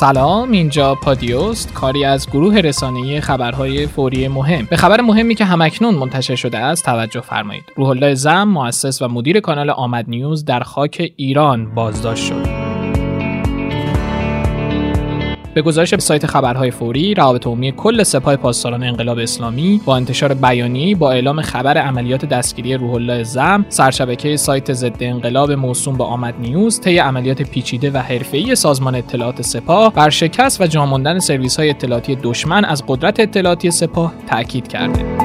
سلام 0.00 0.52
اینجا 0.52 0.94
پادیوست 0.94 1.74
کاری 1.74 2.04
از 2.04 2.30
گروه 2.30 2.56
رسانه‌ای 2.56 3.20
خبرهای 3.20 3.86
فوری 3.86 4.28
مهم. 4.28 4.66
به 4.70 4.76
خبر 4.76 5.00
مهمی 5.00 5.34
که 5.34 5.44
همکنون 5.44 5.94
منتشر 5.94 6.34
شده 6.34 6.58
است 6.58 6.84
توجه 6.84 7.20
فرمایید. 7.20 7.64
روح 7.76 7.88
الله 7.88 8.14
زم 8.14 8.44
مؤسس 8.44 9.02
و 9.02 9.08
مدیر 9.08 9.40
کانال 9.40 9.70
آمد 9.70 10.04
نیوز 10.08 10.44
در 10.44 10.60
خاک 10.60 11.12
ایران 11.16 11.74
بازداشت 11.74 12.24
شد. 12.24 12.59
به 15.60 15.64
گزارش 15.64 15.96
سایت 15.96 16.26
خبرهای 16.26 16.70
فوری 16.70 17.14
روابط 17.14 17.46
عمومی 17.46 17.72
کل 17.72 18.02
سپاه 18.02 18.36
پاسداران 18.36 18.82
انقلاب 18.82 19.18
اسلامی 19.18 19.80
با 19.84 19.96
انتشار 19.96 20.34
بیانیه‌ای 20.34 20.94
با 20.94 21.12
اعلام 21.12 21.42
خبر 21.42 21.78
عملیات 21.78 22.24
دستگیری 22.24 22.74
روح 22.74 22.94
الله 22.94 23.22
زم 23.22 23.64
سرشبکه 23.68 24.36
سایت 24.36 24.72
ضد 24.72 24.96
انقلاب 25.00 25.52
موسوم 25.52 25.96
به 25.96 26.04
آمد 26.04 26.34
نیوز 26.40 26.80
طی 26.80 26.98
عملیات 26.98 27.42
پیچیده 27.42 27.90
و 27.90 27.96
حرفه‌ای 27.98 28.54
سازمان 28.54 28.94
اطلاعات 28.94 29.42
سپاه 29.42 29.94
بر 29.94 30.10
شکست 30.10 30.60
و 30.60 30.66
جاماندن 30.66 31.18
سرویس‌های 31.18 31.70
اطلاعاتی 31.70 32.16
دشمن 32.16 32.64
از 32.64 32.84
قدرت 32.88 33.20
اطلاعاتی 33.20 33.70
سپاه 33.70 34.12
تاکید 34.28 34.68
کرده. 34.68 35.19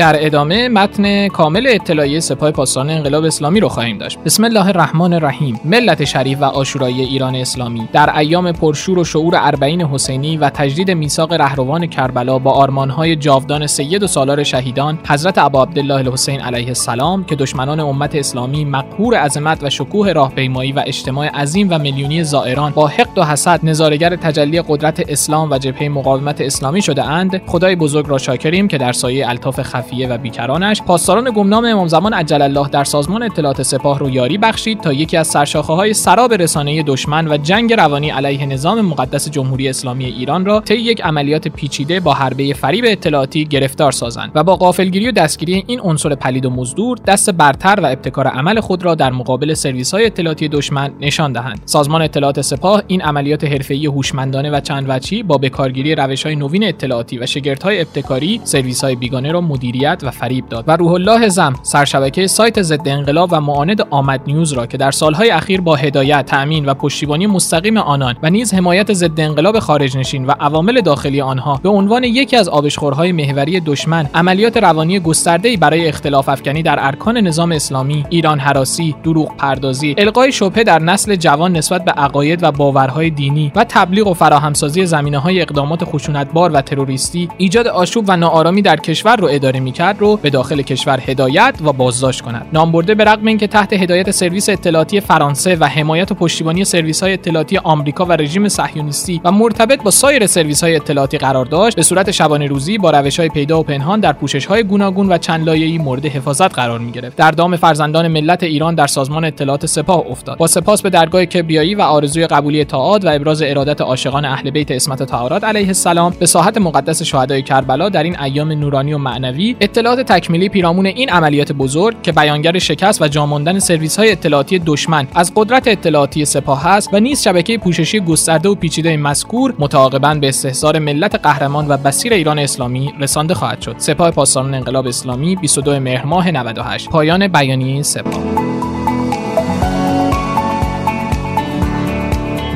در 0.00 0.26
ادامه 0.26 0.68
متن 0.68 1.28
کامل 1.28 1.66
اطلاعیه 1.70 2.20
سپاه 2.20 2.50
پاسداران 2.50 2.90
انقلاب 2.90 3.24
اسلامی 3.24 3.60
رو 3.60 3.68
خواهیم 3.68 3.98
داشت. 3.98 4.18
بسم 4.18 4.44
الله 4.44 4.66
الرحمن 4.66 5.12
الرحیم. 5.12 5.60
ملت 5.64 6.04
شریف 6.04 6.38
و 6.40 6.44
آشورایی 6.44 7.00
ایران 7.00 7.34
اسلامی. 7.34 7.88
در 7.92 8.18
ایام 8.18 8.52
پرشور 8.52 8.98
و 8.98 9.04
شعور 9.04 9.34
اربعین 9.36 9.82
حسینی 9.82 10.36
و 10.36 10.50
تجدید 10.50 10.90
میثاق 10.90 11.32
رهروان 11.32 11.86
کربلا 11.86 12.38
با 12.38 12.50
آرمانهای 12.50 13.16
جاودان 13.16 13.66
سید 13.66 14.02
و 14.02 14.06
سالار 14.06 14.42
شهیدان 14.42 14.98
حضرت 15.08 15.38
ابا 15.38 15.62
عبدالله 15.62 15.94
الحسین 15.94 16.40
علیه 16.40 16.68
السلام 16.68 17.24
که 17.24 17.36
دشمنان 17.36 17.80
امت 17.80 18.14
اسلامی 18.14 18.64
مقهور 18.64 19.14
عظمت 19.14 19.62
و 19.62 19.70
شکوه 19.70 20.12
راهپیمایی 20.12 20.72
و 20.72 20.82
اجتماع 20.86 21.28
عظیم 21.28 21.68
و 21.70 21.78
میلیونی 21.78 22.24
زائران 22.24 22.72
با 22.72 22.86
حقد 22.86 23.18
و 23.18 23.24
حسد 23.24 23.60
نظارگر 23.62 24.16
تجلی 24.16 24.62
قدرت 24.68 25.10
اسلام 25.10 25.50
و 25.50 25.58
جبهه 25.58 25.88
مقاومت 25.88 26.40
اسلامی 26.40 26.82
شده 26.82 27.04
اند 27.04 27.42
خدای 27.46 27.76
بزرگ 27.76 28.08
را 28.08 28.18
شاکریم 28.18 28.68
که 28.68 28.78
در 28.78 28.92
سایه 28.92 29.28
الطاف 29.28 29.60
خفیه 29.90 30.08
و 30.08 30.18
بیکرانش 30.18 30.82
پاسداران 30.82 31.30
گمنام 31.34 31.64
امام 31.64 31.88
زمان 31.88 32.12
عجل 32.12 32.42
الله 32.42 32.68
در 32.68 32.84
سازمان 32.84 33.22
اطلاعات 33.22 33.62
سپاه 33.62 33.98
رو 33.98 34.10
یاری 34.10 34.38
بخشید 34.38 34.80
تا 34.80 34.92
یکی 34.92 35.16
از 35.16 35.26
سرشاخه 35.26 35.72
های 35.72 35.94
سراب 35.94 36.34
رسانه 36.34 36.82
دشمن 36.82 37.28
و 37.28 37.36
جنگ 37.36 37.72
روانی 37.72 38.10
علیه 38.10 38.46
نظام 38.46 38.80
مقدس 38.80 39.30
جمهوری 39.30 39.68
اسلامی 39.68 40.04
ایران 40.04 40.44
را 40.44 40.60
طی 40.60 40.74
یک 40.74 41.02
عملیات 41.02 41.48
پیچیده 41.48 42.00
با 42.00 42.12
حربه 42.12 42.54
فریب 42.54 42.84
اطلاعاتی 42.88 43.44
گرفتار 43.44 43.92
سازند 43.92 44.30
و 44.34 44.44
با 44.44 44.56
غافلگیری 44.56 45.08
و 45.08 45.12
دستگیری 45.12 45.64
این 45.66 45.80
عنصر 45.80 46.14
پلید 46.14 46.46
و 46.46 46.50
مزدور 46.50 46.98
دست 47.06 47.30
برتر 47.30 47.80
و 47.82 47.86
ابتکار 47.86 48.26
عمل 48.26 48.60
خود 48.60 48.84
را 48.84 48.94
در 48.94 49.10
مقابل 49.10 49.54
سرویس 49.54 49.94
های 49.94 50.06
اطلاعاتی 50.06 50.48
دشمن 50.48 50.90
نشان 51.00 51.32
دهند. 51.32 51.62
سازمان 51.64 52.02
اطلاعات 52.02 52.40
سپاه 52.40 52.82
این 52.86 53.02
عملیات 53.02 53.44
حرفه‌ای 53.44 53.86
هوشمندانه 53.86 54.50
و 54.50 54.60
چند 54.60 54.86
وجهی 54.88 55.22
با 55.22 55.38
بکارگیری 55.38 55.94
روش‌های 55.94 56.36
نوین 56.36 56.64
اطلاعاتی 56.64 57.18
و 57.18 57.26
شگردهای 57.26 57.80
ابتکاری 57.80 58.40
سرویس‌های 58.44 58.94
بیگانه 58.94 59.32
را 59.32 59.40
مدیریت 59.80 60.04
و 60.04 60.10
فریب 60.10 60.48
داد 60.48 60.64
و 60.66 60.76
روح 60.76 60.92
الله 60.92 61.28
زم 61.28 61.54
سرشبکه 61.62 62.26
سایت 62.26 62.62
ضد 62.62 62.88
انقلاب 62.88 63.28
و 63.32 63.40
معاند 63.40 63.80
آمد 63.90 64.20
نیوز 64.26 64.52
را 64.52 64.66
که 64.66 64.76
در 64.76 64.90
سالهای 64.90 65.30
اخیر 65.30 65.60
با 65.60 65.76
هدایت 65.76 66.26
تأمین 66.26 66.66
و 66.66 66.74
پشتیبانی 66.74 67.26
مستقیم 67.26 67.76
آنان 67.76 68.16
و 68.22 68.30
نیز 68.30 68.54
حمایت 68.54 68.92
ضد 68.92 69.20
انقلاب 69.20 69.58
خارج 69.58 69.96
نشین 69.96 70.26
و 70.26 70.30
عوامل 70.40 70.80
داخلی 70.80 71.20
آنها 71.20 71.60
به 71.62 71.68
عنوان 71.68 72.04
یکی 72.04 72.36
از 72.36 72.48
آبشخورهای 72.48 73.12
محوری 73.12 73.60
دشمن 73.60 74.08
عملیات 74.14 74.56
روانی 74.56 75.00
گسترده‌ای 75.00 75.56
برای 75.56 75.88
اختلاف 75.88 76.28
افکنی 76.28 76.62
در 76.62 76.76
ارکان 76.78 77.16
نظام 77.16 77.52
اسلامی 77.52 78.04
ایران 78.10 78.38
حراسی 78.38 78.94
دروغ 79.04 79.36
پردازی 79.36 79.94
القای 79.98 80.32
شبهه 80.32 80.64
در 80.64 80.78
نسل 80.78 81.16
جوان 81.16 81.56
نسبت 81.56 81.84
به 81.84 81.92
عقاید 81.92 82.42
و 82.42 82.52
باورهای 82.52 83.10
دینی 83.10 83.52
و 83.56 83.64
تبلیغ 83.68 84.06
و 84.06 84.14
فراهمسازی 84.14 84.86
زمینه‌های 84.86 85.42
اقدامات 85.42 85.84
خشونتبار 85.84 86.50
و 86.52 86.60
تروریستی 86.60 87.28
ایجاد 87.38 87.66
آشوب 87.66 88.04
و 88.08 88.16
ناآرامی 88.16 88.62
در 88.62 88.76
کشور 88.76 89.16
رو 89.16 89.28
اداره 89.30 89.59
می‌کرد 89.60 90.00
رو 90.00 90.16
به 90.16 90.30
داخل 90.30 90.62
کشور 90.62 91.02
هدایت 91.06 91.54
و 91.64 91.72
بازداشت 91.72 92.20
کند. 92.20 92.46
نامبرده 92.52 92.94
به 92.94 93.04
رغم 93.04 93.26
اینکه 93.26 93.46
تحت 93.46 93.72
هدایت 93.72 94.10
سرویس 94.10 94.48
اطلاعاتی 94.48 95.00
فرانسه 95.00 95.56
و 95.56 95.64
حمایت 95.64 96.12
و 96.12 96.14
پشتیبانی 96.14 96.64
سرویس 96.64 97.02
های 97.02 97.12
اطلاعاتی 97.12 97.58
آمریکا 97.58 98.04
و 98.04 98.12
رژیم 98.12 98.48
صهیونیستی 98.48 99.20
و 99.24 99.32
مرتبط 99.32 99.82
با 99.82 99.90
سایر 99.90 100.26
سرویس 100.26 100.64
های 100.64 100.76
اطلاعاتی 100.76 101.18
قرار 101.18 101.44
داشت 101.44 101.76
به 101.76 101.82
صورت 101.82 102.10
شبانه 102.10 102.46
روزی 102.46 102.78
با 102.78 102.90
روش 102.90 103.20
های 103.20 103.28
پیدا 103.28 103.60
و 103.60 103.62
پنهان 103.62 104.00
در 104.00 104.12
پوشش 104.12 104.46
های 104.46 104.62
گوناگون 104.62 105.12
و 105.12 105.18
چند 105.18 105.46
لایه‌ای 105.46 105.78
مورد 105.78 106.06
حفاظت 106.06 106.54
قرار 106.54 106.78
می 106.78 106.92
گرفت 106.92 107.16
در 107.16 107.30
دام 107.30 107.56
فرزندان 107.56 108.08
ملت 108.08 108.42
ایران 108.42 108.74
در 108.74 108.86
سازمان 108.86 109.24
اطلاعات 109.24 109.66
سپاه 109.66 110.04
افتاد. 110.10 110.38
با 110.38 110.46
سپاس 110.46 110.82
به 110.82 110.90
درگاه 110.90 111.24
کبریایی 111.26 111.74
و 111.74 111.82
آرزوی 111.82 112.26
قبولی 112.26 112.64
تاعاد 112.64 113.04
و 113.04 113.08
ابراز 113.08 113.42
ارادت 113.42 113.80
عاشقان 113.80 114.24
اهل 114.24 114.50
بیت 114.50 114.70
اسمت 114.70 115.02
طهارات 115.02 115.44
علیه 115.44 115.66
السلام 115.66 116.14
به 116.18 116.26
ساحت 116.26 116.58
مقدس 116.58 117.02
شهدای 117.02 117.42
کربلا 117.42 117.88
در 117.88 118.02
این 118.02 118.20
ایام 118.20 118.52
نورانی 118.52 118.92
و 118.92 118.98
معنوی 118.98 119.49
اطلاعات 119.60 120.00
تکمیلی 120.00 120.48
پیرامون 120.48 120.86
این 120.86 121.08
عملیات 121.08 121.52
بزرگ 121.52 122.02
که 122.02 122.12
بیانگر 122.12 122.58
شکست 122.58 123.02
و 123.02 123.08
جاماندن 123.08 123.58
سرویس 123.58 123.98
های 123.98 124.12
اطلاعاتی 124.12 124.58
دشمن 124.58 125.08
از 125.14 125.32
قدرت 125.36 125.68
اطلاعاتی 125.68 126.24
سپاه 126.24 126.66
است 126.66 126.94
و 126.94 127.00
نیز 127.00 127.22
شبکه 127.22 127.58
پوششی 127.58 128.00
گسترده 128.00 128.48
و 128.48 128.54
پیچیده 128.54 128.96
مذکور 128.96 129.54
متعاقبا 129.58 130.14
به 130.14 130.28
استحضار 130.28 130.78
ملت 130.78 131.14
قهرمان 131.14 131.68
و 131.68 131.76
بسیر 131.76 132.12
ایران 132.12 132.38
اسلامی 132.38 132.92
رسانده 133.00 133.34
خواهد 133.34 133.60
شد. 133.60 133.74
سپاه 133.78 134.10
پاسداران 134.10 134.54
انقلاب 134.54 134.86
اسلامی 134.86 135.36
22 135.36 135.80
مهر 135.80 136.06
ماه 136.06 136.30
98 136.30 136.88
پایان 136.88 137.28
بیانیه 137.28 137.82
سپاه. 137.82 138.49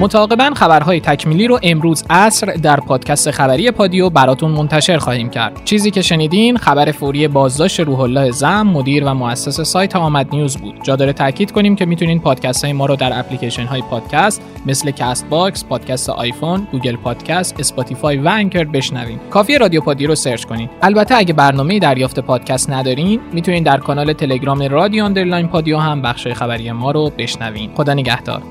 متعاقبا 0.00 0.50
خبرهای 0.56 1.00
تکمیلی 1.00 1.46
رو 1.46 1.58
امروز 1.62 2.04
عصر 2.10 2.46
در 2.46 2.80
پادکست 2.80 3.30
خبری 3.30 3.70
پادیو 3.70 4.10
براتون 4.10 4.50
منتشر 4.50 4.98
خواهیم 4.98 5.30
کرد. 5.30 5.64
چیزی 5.64 5.90
که 5.90 6.02
شنیدین 6.02 6.56
خبر 6.56 6.92
فوری 6.92 7.28
بازداشت 7.28 7.80
روح 7.80 8.00
الله 8.00 8.30
زم 8.30 8.62
مدیر 8.62 9.04
و 9.04 9.14
مؤسس 9.14 9.60
سایت 9.60 9.96
آمد 9.96 10.28
نیوز 10.32 10.56
بود. 10.56 10.82
جا 10.82 10.96
داره 10.96 11.12
تاکید 11.12 11.52
کنیم 11.52 11.76
که 11.76 11.86
می‌تونین 11.86 12.20
پادکست 12.20 12.64
های 12.64 12.72
ما 12.72 12.86
رو 12.86 12.96
در 12.96 13.18
اپلیکیشن 13.18 13.64
های 13.64 13.82
پادکست 13.82 14.42
مثل 14.66 14.90
Castbox 14.90 15.64
پادکست 15.64 16.10
آیفون 16.10 16.66
Google 16.72 16.96
Podcast 16.96 17.60
Spotify 17.60 18.16
و 18.16 18.28
Anchor 18.28 18.64
بشنوین. 18.64 19.18
کافیه 19.30 19.58
رادیو 19.58 19.80
پادیو 19.80 20.08
رو 20.08 20.14
search 20.14 20.44
کنین. 20.44 20.68
البته 20.82 21.14
اگه 21.14 21.34
برنامه 21.34 21.78
دریافت 21.78 22.20
پادکست 22.20 22.70
ندارین 22.70 23.20
می‌تونین 23.32 23.62
در 23.62 23.76
کانال 23.76 24.12
تلگرام 24.12 24.62
رادیو 24.62 25.04
underline 25.04 25.48
پادیو 25.48 25.78
هم 25.78 26.02
بخش 26.02 26.26
خبری 26.26 26.72
ما 26.72 26.90
رو 26.90 27.12
بشنوین. 27.18 27.70
خدا 27.74 27.94
نگهدار. 27.94 28.42